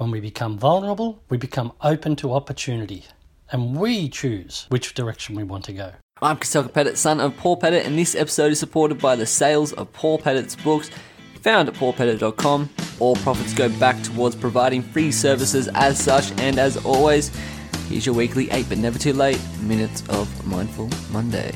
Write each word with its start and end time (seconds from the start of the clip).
When 0.00 0.10
we 0.10 0.20
become 0.20 0.56
vulnerable, 0.56 1.22
we 1.28 1.36
become 1.36 1.74
open 1.82 2.16
to 2.16 2.32
opportunity. 2.32 3.04
And 3.52 3.76
we 3.76 4.08
choose 4.08 4.64
which 4.70 4.94
direction 4.94 5.34
we 5.34 5.42
want 5.42 5.66
to 5.66 5.74
go. 5.74 5.92
I'm 6.22 6.38
Kaselka 6.38 6.72
Pettit, 6.72 6.96
son 6.96 7.20
of 7.20 7.36
Paul 7.36 7.58
Pettit, 7.58 7.84
and 7.84 7.98
this 7.98 8.14
episode 8.14 8.50
is 8.50 8.58
supported 8.58 8.98
by 8.98 9.14
the 9.14 9.26
sales 9.26 9.74
of 9.74 9.92
Paul 9.92 10.16
Pettit's 10.16 10.56
books 10.56 10.90
found 11.42 11.68
at 11.68 11.74
paulpettit.com. 11.74 12.70
All 12.98 13.14
profits 13.16 13.52
go 13.52 13.68
back 13.78 14.02
towards 14.02 14.36
providing 14.36 14.80
free 14.80 15.12
services 15.12 15.68
as 15.74 16.02
such, 16.02 16.30
and 16.40 16.58
as 16.58 16.78
always, 16.78 17.30
here's 17.90 18.06
your 18.06 18.14
weekly 18.14 18.50
8 18.50 18.70
but 18.70 18.78
never 18.78 18.98
too 18.98 19.12
late 19.12 19.38
minutes 19.60 20.02
of 20.08 20.46
Mindful 20.46 20.88
Monday. 21.10 21.54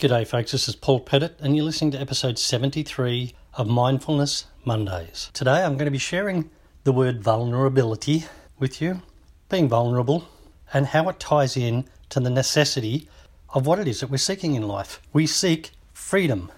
G'day, 0.00 0.26
folks. 0.26 0.50
This 0.50 0.68
is 0.68 0.74
Paul 0.74 0.98
Pettit, 0.98 1.38
and 1.38 1.54
you're 1.54 1.64
listening 1.64 1.92
to 1.92 2.00
episode 2.00 2.40
73 2.40 3.34
of 3.54 3.68
Mindfulness 3.68 4.46
Mondays. 4.64 5.30
Today, 5.32 5.62
I'm 5.62 5.74
going 5.74 5.84
to 5.84 5.92
be 5.92 5.98
sharing 5.98 6.50
the 6.86 6.92
word 6.92 7.20
vulnerability 7.20 8.24
with 8.60 8.80
you, 8.80 9.02
being 9.48 9.68
vulnerable, 9.68 10.28
and 10.72 10.86
how 10.86 11.08
it 11.08 11.18
ties 11.18 11.56
in 11.56 11.84
to 12.08 12.20
the 12.20 12.30
necessity 12.30 13.08
of 13.48 13.66
what 13.66 13.80
it 13.80 13.88
is 13.88 13.98
that 13.98 14.08
we're 14.08 14.16
seeking 14.16 14.54
in 14.54 14.62
life. 14.68 15.02
We 15.12 15.26
seek 15.26 15.72
freedom, 15.92 16.48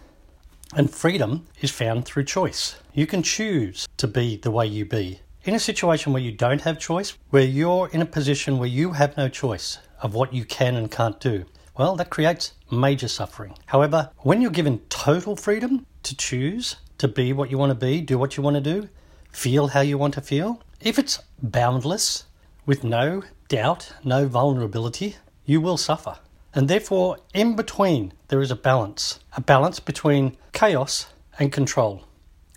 and 0.76 0.90
freedom 0.90 1.46
is 1.62 1.70
found 1.70 2.04
through 2.04 2.24
choice. 2.24 2.76
You 2.92 3.06
can 3.06 3.22
choose 3.22 3.88
to 3.96 4.06
be 4.06 4.36
the 4.36 4.50
way 4.50 4.66
you 4.66 4.84
be. 4.84 5.20
In 5.44 5.54
a 5.54 5.58
situation 5.58 6.12
where 6.12 6.20
you 6.20 6.32
don't 6.32 6.60
have 6.60 6.78
choice, 6.78 7.16
where 7.30 7.42
you're 7.42 7.88
in 7.88 8.02
a 8.02 8.06
position 8.06 8.58
where 8.58 8.68
you 8.68 8.92
have 8.92 9.16
no 9.16 9.30
choice 9.30 9.78
of 10.02 10.12
what 10.12 10.34
you 10.34 10.44
can 10.44 10.76
and 10.76 10.90
can't 10.90 11.18
do, 11.20 11.46
well, 11.78 11.96
that 11.96 12.10
creates 12.10 12.52
major 12.70 13.08
suffering. 13.08 13.54
However, 13.64 14.10
when 14.18 14.42
you're 14.42 14.50
given 14.50 14.80
total 14.90 15.36
freedom 15.36 15.86
to 16.02 16.14
choose 16.14 16.76
to 16.98 17.08
be 17.08 17.32
what 17.32 17.50
you 17.50 17.56
want 17.56 17.70
to 17.70 17.86
be, 17.86 18.02
do 18.02 18.18
what 18.18 18.36
you 18.36 18.42
want 18.42 18.56
to 18.56 18.60
do, 18.60 18.90
feel 19.30 19.68
how 19.68 19.80
you 19.80 19.98
want 19.98 20.14
to 20.14 20.20
feel. 20.20 20.62
If 20.80 20.98
it's 20.98 21.20
boundless, 21.42 22.24
with 22.68 22.84
no 22.84 23.22
doubt, 23.48 23.94
no 24.04 24.26
vulnerability, 24.26 25.16
you 25.46 25.60
will 25.60 25.78
suffer. 25.78 26.18
And 26.54 26.68
therefore, 26.68 27.16
in 27.32 27.56
between, 27.56 28.12
there 28.28 28.42
is 28.42 28.50
a 28.50 28.56
balance 28.56 29.20
a 29.36 29.40
balance 29.40 29.80
between 29.80 30.36
chaos 30.52 31.06
and 31.38 31.50
control, 31.50 32.04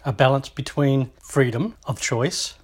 a 0.04 0.12
balance 0.12 0.50
between 0.50 1.12
freedom 1.24 1.78
of 1.86 2.02
choice 2.02 2.56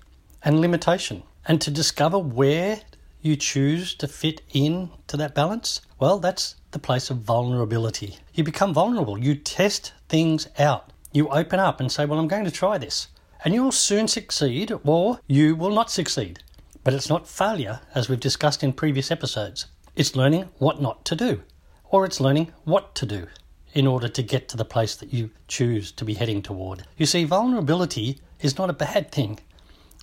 and 0.44 0.60
limitation. 0.60 1.24
And 1.48 1.62
to 1.62 1.72
discover 1.72 2.20
where 2.20 2.82
you 3.22 3.36
choose 3.36 3.94
to 3.96 4.08
fit 4.08 4.42
in 4.52 4.90
to 5.08 5.18
that 5.18 5.34
balance, 5.34 5.82
well, 6.00 6.20
that's 6.20 6.56
the 6.72 6.80
place 6.80 7.10
of 7.10 7.20
vulnerability. 7.20 8.18
You 8.34 8.44
become 8.44 8.74
vulnerable, 8.74 9.18
you 9.18 9.36
test 9.36 9.94
things 10.10 10.48
out, 10.60 10.92
you 11.14 11.30
open 11.30 11.60
up 11.60 11.80
and 11.80 11.92
say, 11.92 12.06
Well, 12.06 12.20
I'm 12.20 12.28
going 12.28 12.46
to 12.46 12.52
try 12.52 12.78
this 12.78 13.08
and 13.48 13.54
you 13.54 13.64
will 13.64 13.72
soon 13.72 14.10
succeed 14.10 14.74
or 14.84 15.22
you 15.26 15.56
will 15.56 15.72
not 15.72 15.90
succeed. 15.90 16.44
But 16.84 16.94
it's 16.94 17.08
not 17.08 17.30
failure, 17.30 17.80
as 17.96 18.10
we've 18.10 18.20
discussed 18.20 18.62
in 18.62 18.74
previous 18.74 19.10
episodes. 19.10 19.68
It's 19.96 20.18
learning 20.18 20.50
what 20.58 20.82
not 20.82 21.06
to 21.06 21.16
do, 21.16 21.44
or 21.86 22.04
it's 22.04 22.20
learning 22.20 22.52
what 22.66 22.94
to 22.96 23.06
do 23.06 23.28
in 23.74 23.88
order 23.88 24.10
to 24.10 24.22
get 24.22 24.50
to 24.50 24.58
the 24.58 24.66
place 24.66 24.98
that 24.98 25.14
you 25.14 25.30
choose 25.48 25.94
to 25.94 26.04
be 26.04 26.16
heading 26.16 26.42
toward. 26.42 26.84
You 26.98 27.06
see, 27.06 27.24
vulnerability 27.24 28.20
is 28.42 28.58
not 28.58 28.70
a 28.70 28.74
bad 28.74 29.14
thing. 29.14 29.40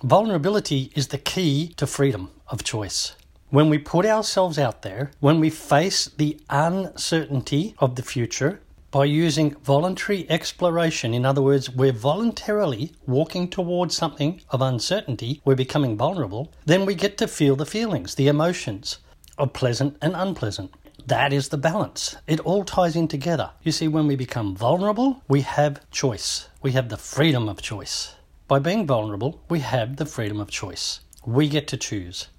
Vulnerability 0.01 0.91
is 0.95 1.09
the 1.09 1.19
key 1.19 1.67
to 1.77 1.85
freedom 1.85 2.31
of 2.47 2.63
choice. 2.63 3.15
When 3.51 3.69
we 3.69 3.77
put 3.77 4.07
ourselves 4.07 4.57
out 4.57 4.81
there, 4.81 5.11
when 5.19 5.39
we 5.39 5.51
face 5.51 6.05
the 6.05 6.39
uncertainty 6.49 7.75
of 7.77 7.95
the 7.95 8.01
future, 8.01 8.61
by 8.95 9.03
using 9.03 9.53
voluntary 9.55 10.25
exploration. 10.29 11.13
In 11.13 11.25
other 11.25 11.41
words, 11.41 11.69
we're 11.69 11.91
voluntarily 11.91 12.93
walking 13.05 13.49
towards 13.49 13.93
something 13.93 14.39
of 14.51 14.61
uncertainty, 14.61 15.41
we're 15.43 15.53
becoming 15.53 15.97
vulnerable, 15.97 16.49
then 16.65 16.85
we 16.85 16.95
get 16.95 17.17
to 17.17 17.27
feel 17.27 17.57
the 17.57 17.65
feelings, 17.65 18.15
the 18.15 18.29
emotions 18.29 18.99
of 19.37 19.51
pleasant 19.51 19.97
and 20.01 20.15
unpleasant. 20.15 20.71
That 21.05 21.33
is 21.33 21.49
the 21.49 21.57
balance. 21.57 22.15
It 22.25 22.39
all 22.39 22.63
ties 22.63 22.95
in 22.95 23.09
together. 23.09 23.51
You 23.63 23.73
see, 23.73 23.89
when 23.89 24.07
we 24.07 24.15
become 24.15 24.55
vulnerable, 24.55 25.21
we 25.27 25.41
have 25.41 25.81
choice. 25.91 26.47
We 26.61 26.71
have 26.71 26.87
the 26.87 26.95
freedom 26.95 27.49
of 27.49 27.61
choice. 27.61 28.15
By 28.47 28.59
being 28.59 28.87
vulnerable, 28.87 29.43
we 29.49 29.59
have 29.59 29.97
the 29.97 30.05
freedom 30.05 30.39
of 30.39 30.49
choice. 30.49 31.01
We 31.25 31.49
get 31.49 31.67
to 31.67 31.75
choose. 31.75 32.29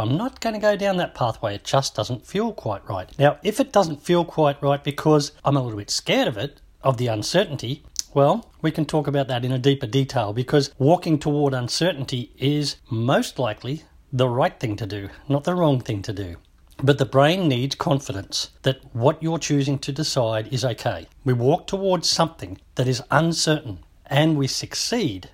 I'm 0.00 0.16
not 0.16 0.40
going 0.40 0.54
to 0.54 0.60
go 0.60 0.76
down 0.76 0.96
that 0.96 1.14
pathway. 1.14 1.54
It 1.54 1.64
just 1.64 1.94
doesn't 1.94 2.26
feel 2.26 2.52
quite 2.52 2.88
right. 2.88 3.10
Now, 3.18 3.38
if 3.42 3.60
it 3.60 3.72
doesn't 3.72 4.02
feel 4.02 4.24
quite 4.24 4.62
right 4.62 4.82
because 4.82 5.32
I'm 5.44 5.56
a 5.56 5.62
little 5.62 5.78
bit 5.78 5.90
scared 5.90 6.28
of 6.28 6.36
it, 6.36 6.60
of 6.82 6.96
the 6.96 7.08
uncertainty, 7.08 7.84
well, 8.12 8.50
we 8.62 8.70
can 8.70 8.86
talk 8.86 9.06
about 9.06 9.28
that 9.28 9.44
in 9.44 9.52
a 9.52 9.58
deeper 9.58 9.86
detail 9.86 10.32
because 10.32 10.74
walking 10.78 11.18
toward 11.18 11.54
uncertainty 11.54 12.32
is 12.38 12.76
most 12.90 13.38
likely 13.38 13.84
the 14.12 14.28
right 14.28 14.58
thing 14.58 14.74
to 14.76 14.86
do, 14.86 15.08
not 15.28 15.44
the 15.44 15.54
wrong 15.54 15.80
thing 15.80 16.02
to 16.02 16.12
do. 16.12 16.36
But 16.82 16.98
the 16.98 17.06
brain 17.06 17.46
needs 17.46 17.74
confidence 17.74 18.50
that 18.62 18.80
what 18.94 19.22
you're 19.22 19.38
choosing 19.38 19.78
to 19.80 19.92
decide 19.92 20.52
is 20.52 20.64
okay. 20.64 21.06
We 21.24 21.34
walk 21.34 21.66
towards 21.66 22.08
something 22.10 22.58
that 22.74 22.88
is 22.88 23.02
uncertain 23.10 23.80
and 24.06 24.36
we 24.36 24.46
succeed, 24.46 25.28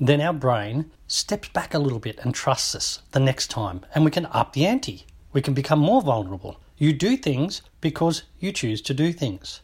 then 0.00 0.22
our 0.22 0.32
brain 0.32 0.90
steps 1.06 1.50
back 1.50 1.74
a 1.74 1.78
little 1.78 1.98
bit 1.98 2.18
and 2.22 2.34
trusts 2.34 2.74
us 2.74 3.02
the 3.12 3.20
next 3.20 3.48
time, 3.48 3.84
and 3.94 4.04
we 4.04 4.10
can 4.10 4.26
up 4.26 4.54
the 4.54 4.64
ante. 4.64 5.04
We 5.32 5.42
can 5.42 5.52
become 5.52 5.78
more 5.78 6.00
vulnerable. 6.00 6.58
You 6.78 6.94
do 6.94 7.16
things 7.18 7.60
because 7.82 8.22
you 8.38 8.50
choose 8.50 8.80
to 8.82 8.94
do 8.94 9.12
things. 9.12 9.60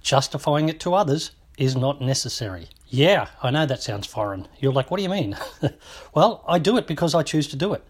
Justifying 0.00 0.68
it 0.68 0.78
to 0.80 0.94
others 0.94 1.32
is 1.58 1.74
not 1.74 2.00
necessary. 2.00 2.68
Yeah, 2.88 3.28
I 3.42 3.50
know 3.50 3.66
that 3.66 3.82
sounds 3.82 4.06
foreign. 4.06 4.46
You're 4.60 4.72
like, 4.72 4.90
what 4.90 4.98
do 4.98 5.02
you 5.02 5.08
mean? 5.08 5.36
well, 6.14 6.44
I 6.46 6.60
do 6.60 6.76
it 6.76 6.86
because 6.86 7.14
I 7.14 7.24
choose 7.24 7.48
to 7.48 7.56
do 7.56 7.72
it. 7.74 7.82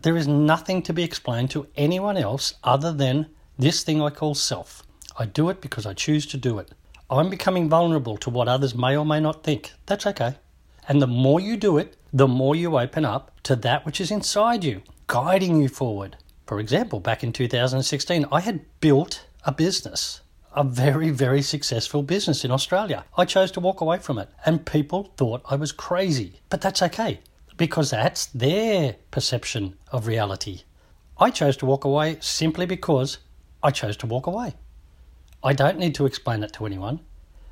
There 0.00 0.16
is 0.16 0.26
nothing 0.26 0.80
to 0.82 0.94
be 0.94 1.02
explained 1.02 1.50
to 1.50 1.66
anyone 1.76 2.16
else 2.16 2.54
other 2.64 2.92
than 2.92 3.26
this 3.58 3.82
thing 3.82 4.00
I 4.00 4.10
call 4.10 4.34
self. 4.34 4.82
I 5.18 5.26
do 5.26 5.50
it 5.50 5.60
because 5.60 5.84
I 5.84 5.92
choose 5.92 6.24
to 6.26 6.38
do 6.38 6.58
it. 6.58 6.72
I'm 7.10 7.28
becoming 7.28 7.68
vulnerable 7.68 8.16
to 8.18 8.30
what 8.30 8.48
others 8.48 8.74
may 8.74 8.96
or 8.96 9.04
may 9.04 9.20
not 9.20 9.42
think. 9.42 9.72
That's 9.86 10.06
okay. 10.06 10.36
And 10.88 11.02
the 11.02 11.06
more 11.06 11.38
you 11.38 11.58
do 11.58 11.76
it, 11.76 11.96
the 12.12 12.26
more 12.26 12.56
you 12.56 12.78
open 12.78 13.04
up 13.04 13.40
to 13.42 13.54
that 13.56 13.84
which 13.84 14.00
is 14.00 14.10
inside 14.10 14.64
you, 14.64 14.82
guiding 15.06 15.60
you 15.60 15.68
forward. 15.68 16.16
For 16.46 16.58
example, 16.58 16.98
back 16.98 17.22
in 17.22 17.30
2016, 17.30 18.24
I 18.32 18.40
had 18.40 18.64
built 18.80 19.26
a 19.44 19.52
business, 19.52 20.22
a 20.56 20.64
very, 20.64 21.10
very 21.10 21.42
successful 21.42 22.02
business 22.02 22.42
in 22.42 22.50
Australia. 22.50 23.04
I 23.18 23.26
chose 23.26 23.50
to 23.52 23.60
walk 23.60 23.82
away 23.82 23.98
from 23.98 24.18
it, 24.18 24.30
and 24.46 24.64
people 24.64 25.12
thought 25.18 25.42
I 25.50 25.56
was 25.56 25.72
crazy. 25.72 26.40
But 26.48 26.62
that's 26.62 26.80
okay, 26.80 27.20
because 27.58 27.90
that's 27.90 28.24
their 28.26 28.96
perception 29.10 29.76
of 29.92 30.06
reality. 30.06 30.62
I 31.18 31.30
chose 31.30 31.58
to 31.58 31.66
walk 31.66 31.84
away 31.84 32.16
simply 32.20 32.64
because 32.64 33.18
I 33.62 33.72
chose 33.72 33.98
to 33.98 34.06
walk 34.06 34.26
away. 34.26 34.54
I 35.44 35.52
don't 35.52 35.78
need 35.78 35.94
to 35.96 36.06
explain 36.06 36.42
it 36.42 36.54
to 36.54 36.64
anyone. 36.64 37.00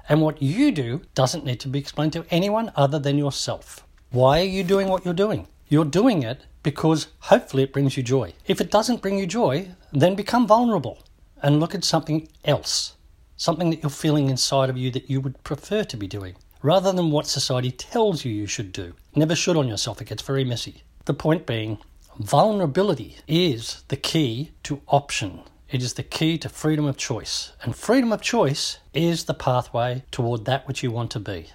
And 0.08 0.22
what 0.22 0.40
you 0.40 0.70
do 0.70 1.02
doesn't 1.14 1.44
need 1.44 1.60
to 1.60 1.68
be 1.68 1.78
explained 1.78 2.12
to 2.12 2.24
anyone 2.30 2.70
other 2.76 2.98
than 2.98 3.18
yourself. 3.18 3.84
Why 4.10 4.40
are 4.40 4.44
you 4.44 4.62
doing 4.62 4.88
what 4.88 5.04
you're 5.04 5.14
doing? 5.14 5.48
You're 5.68 5.84
doing 5.84 6.22
it 6.22 6.42
because 6.62 7.08
hopefully 7.20 7.64
it 7.64 7.72
brings 7.72 7.96
you 7.96 8.02
joy. 8.02 8.32
If 8.46 8.60
it 8.60 8.70
doesn't 8.70 9.02
bring 9.02 9.18
you 9.18 9.26
joy, 9.26 9.70
then 9.92 10.14
become 10.14 10.46
vulnerable 10.46 11.02
and 11.42 11.58
look 11.58 11.74
at 11.74 11.84
something 11.84 12.28
else, 12.44 12.96
something 13.36 13.70
that 13.70 13.82
you're 13.82 13.90
feeling 13.90 14.30
inside 14.30 14.70
of 14.70 14.76
you 14.76 14.90
that 14.92 15.10
you 15.10 15.20
would 15.20 15.42
prefer 15.42 15.82
to 15.84 15.96
be 15.96 16.06
doing, 16.06 16.36
rather 16.62 16.92
than 16.92 17.10
what 17.10 17.26
society 17.26 17.70
tells 17.70 18.24
you 18.24 18.32
you 18.32 18.46
should 18.46 18.72
do. 18.72 18.94
Never 19.14 19.34
should 19.34 19.56
on 19.56 19.68
yourself, 19.68 20.00
it 20.00 20.08
gets 20.08 20.22
very 20.22 20.44
messy. 20.44 20.82
The 21.04 21.14
point 21.14 21.46
being, 21.46 21.78
vulnerability 22.18 23.16
is 23.28 23.82
the 23.88 23.96
key 23.96 24.52
to 24.62 24.80
option. 24.88 25.40
It 25.68 25.82
is 25.82 25.94
the 25.94 26.04
key 26.04 26.38
to 26.38 26.48
freedom 26.48 26.84
of 26.84 26.96
choice. 26.96 27.52
And 27.62 27.74
freedom 27.74 28.12
of 28.12 28.20
choice 28.20 28.78
is 28.94 29.24
the 29.24 29.34
pathway 29.34 30.04
toward 30.12 30.44
that 30.44 30.68
which 30.68 30.84
you 30.84 30.92
want 30.92 31.10
to 31.12 31.20
be. 31.20 31.46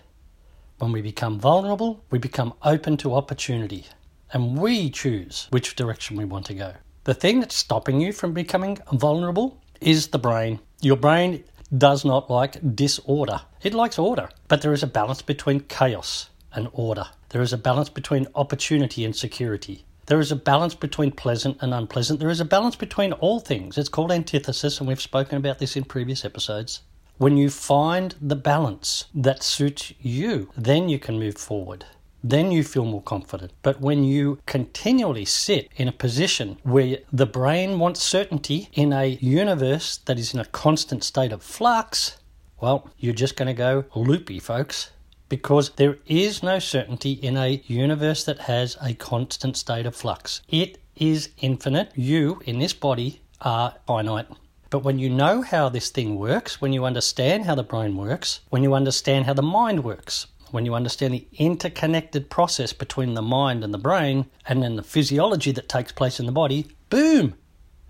When 0.80 0.92
we 0.92 1.02
become 1.02 1.40
vulnerable, 1.40 2.04
we 2.10 2.20
become 2.20 2.54
open 2.64 2.98
to 2.98 3.16
opportunity. 3.16 3.86
And 4.34 4.58
we 4.58 4.90
choose 4.90 5.48
which 5.52 5.78
direction 5.78 6.18
we 6.18 6.26
want 6.26 6.46
to 6.48 6.54
go. 6.54 6.74
The 7.06 7.14
thing 7.14 7.40
that's 7.40 7.56
stopping 7.56 8.02
you 8.02 8.12
from 8.12 8.34
becoming 8.34 8.80
vulnerable 8.92 9.62
is 9.80 10.08
the 10.08 10.20
brain. 10.20 10.60
Your 10.82 10.98
brain 10.98 11.46
does 11.78 12.04
not 12.04 12.30
like 12.30 12.76
disorder, 12.76 13.42
it 13.62 13.74
likes 13.74 13.98
order. 13.98 14.30
But 14.50 14.62
there 14.62 14.74
is 14.74 14.84
a 14.84 14.88
balance 14.88 15.22
between 15.22 15.62
chaos 15.62 16.30
and 16.54 16.68
order, 16.74 17.06
there 17.30 17.42
is 17.42 17.54
a 17.54 17.58
balance 17.58 17.90
between 17.90 18.28
opportunity 18.36 19.06
and 19.06 19.16
security. 19.16 19.86
There 20.12 20.20
is 20.20 20.30
a 20.30 20.36
balance 20.36 20.76
between 20.76 21.14
pleasant 21.14 21.56
and 21.62 21.74
unpleasant. 21.74 22.20
There 22.20 22.30
is 22.30 22.42
a 22.42 22.44
balance 22.44 22.76
between 22.76 23.14
all 23.14 23.40
things. 23.40 23.78
It's 23.78 23.88
called 23.88 24.12
antithesis, 24.12 24.78
and 24.78 24.86
we've 24.86 25.00
spoken 25.00 25.38
about 25.38 25.60
this 25.60 25.78
in 25.78 25.86
previous 25.86 26.26
episodes. 26.26 26.82
When 27.18 27.38
you 27.38 27.50
find 27.50 28.14
the 28.20 28.36
balance 28.36 29.06
that 29.16 29.42
suits 29.42 29.94
you, 30.02 30.50
then 30.58 30.90
you 30.90 31.00
can 31.00 31.18
move 31.18 31.38
forward. 31.38 31.86
Then 32.22 32.52
you 32.52 32.62
feel 32.66 32.84
more 32.84 33.02
confident. 33.02 33.54
But 33.62 33.80
when 33.80 34.04
you 34.04 34.40
continually 34.46 35.24
sit 35.24 35.70
in 35.78 35.88
a 35.88 35.94
position 35.94 36.58
where 36.64 36.98
the 37.14 37.26
brain 37.26 37.80
wants 37.80 38.04
certainty 38.04 38.68
in 38.74 38.92
a 38.92 39.06
universe 39.22 39.96
that 39.96 40.20
is 40.20 40.34
in 40.34 40.42
a 40.42 40.46
constant 40.46 41.06
state 41.06 41.32
of 41.32 41.42
flux, 41.42 42.18
well, 42.60 42.90
you're 42.98 43.14
just 43.14 43.38
going 43.38 43.48
to 43.48 43.54
go 43.54 43.86
loopy, 43.96 44.40
folks. 44.40 44.92
Because 45.32 45.70
there 45.78 45.98
is 46.08 46.44
no 46.44 46.60
certainty 46.60 47.14
in 47.14 47.38
a 47.38 47.64
universe 47.66 48.26
that 48.26 48.38
has 48.38 48.76
a 48.82 48.94
constant 48.96 49.56
state 49.56 49.86
of 49.86 49.96
flux. 49.96 50.42
It 50.50 50.78
is 50.98 51.30
infinite. 51.38 51.94
You, 51.96 52.42
in 52.44 52.60
this 52.60 52.74
body, 52.74 53.22
are 53.40 53.76
finite. 53.88 54.28
But 54.70 54.84
when 54.84 55.00
you 55.00 55.10
know 55.10 55.42
how 55.42 55.70
this 55.70 55.90
thing 55.90 56.20
works, 56.20 56.60
when 56.60 56.74
you 56.74 56.84
understand 56.84 57.46
how 57.46 57.56
the 57.56 57.64
brain 57.64 57.96
works, 57.96 58.42
when 58.50 58.62
you 58.62 58.74
understand 58.74 59.26
how 59.26 59.34
the 59.34 59.42
mind 59.42 59.86
works, 59.86 60.28
when 60.52 60.66
you 60.66 60.76
understand 60.76 61.14
the 61.14 61.26
interconnected 61.38 62.30
process 62.30 62.74
between 62.74 63.14
the 63.14 63.22
mind 63.22 63.64
and 63.64 63.74
the 63.74 63.78
brain, 63.78 64.26
and 64.50 64.62
then 64.62 64.76
the 64.76 64.84
physiology 64.84 65.54
that 65.54 65.70
takes 65.70 65.94
place 65.94 66.20
in 66.20 66.26
the 66.26 66.34
body, 66.34 66.68
boom! 66.90 67.36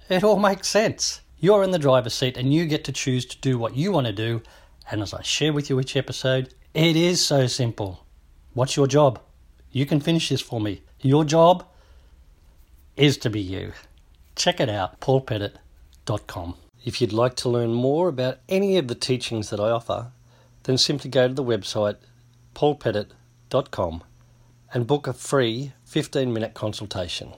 It 0.10 0.24
all 0.24 0.38
makes 0.50 0.68
sense. 0.68 1.22
You're 1.40 1.64
in 1.64 1.72
the 1.72 1.80
driver's 1.80 2.14
seat 2.14 2.38
and 2.38 2.54
you 2.54 2.68
get 2.68 2.84
to 2.84 2.92
choose 2.92 3.26
to 3.26 3.38
do 3.40 3.58
what 3.58 3.76
you 3.76 3.92
want 3.92 4.06
to 4.06 4.14
do. 4.14 4.44
And 4.92 5.02
as 5.02 5.12
I 5.12 5.24
share 5.24 5.54
with 5.54 5.72
you 5.72 5.80
each 5.80 5.96
episode, 5.96 6.54
it 6.74 6.96
is 6.96 7.26
so 7.26 7.48
simple. 7.48 8.06
What's 8.54 8.78
your 8.78 8.88
job? 8.88 9.20
You 9.72 9.86
can 9.86 10.00
finish 10.00 10.30
this 10.30 10.42
for 10.42 10.62
me. 10.62 10.82
Your 11.02 11.26
job 11.26 11.66
is 12.96 13.18
to 13.20 13.30
be 13.30 13.42
you. 13.42 13.74
Check 14.36 14.60
it 14.60 14.70
out, 14.70 15.00
paulpettit.com. 15.00 16.56
If 16.84 17.02
you'd 17.02 17.14
like 17.14 17.36
to 17.38 17.50
learn 17.50 17.74
more 17.74 18.08
about 18.08 18.40
any 18.50 18.78
of 18.78 18.88
the 18.88 18.96
teachings 18.96 19.50
that 19.50 19.60
I 19.60 19.70
offer, 19.70 20.12
then 20.64 20.78
simply 20.78 21.10
go 21.10 21.28
to 21.28 21.34
the 21.34 21.44
website 21.44 21.98
paulpettit.com 22.56 24.04
and 24.74 24.88
book 24.88 25.08
a 25.08 25.14
free 25.14 25.74
15 25.86 26.32
minute 26.32 26.54
consultation. 26.54 27.34